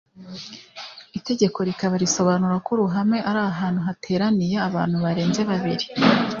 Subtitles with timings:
[1.17, 5.85] itegeko rikaba risobanura ko uruhame ari ahantu hateraniye abantu barenze babiri